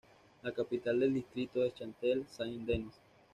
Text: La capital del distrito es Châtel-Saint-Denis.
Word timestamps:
La 0.41 0.51
capital 0.51 0.99
del 0.99 1.13
distrito 1.13 1.63
es 1.63 1.75
Châtel-Saint-Denis. 1.75 2.95